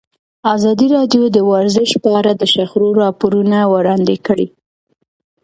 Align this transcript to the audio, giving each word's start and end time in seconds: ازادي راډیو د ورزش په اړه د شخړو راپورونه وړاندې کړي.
ازادي 0.55 0.87
راډیو 0.95 1.23
د 1.35 1.37
ورزش 1.51 1.89
په 2.03 2.09
اړه 2.19 2.31
د 2.35 2.43
شخړو 2.53 2.89
راپورونه 3.03 3.57
وړاندې 3.73 4.15
کړي. 4.27 4.47